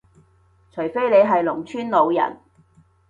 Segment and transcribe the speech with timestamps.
[0.71, 2.37] 除非你係農村老人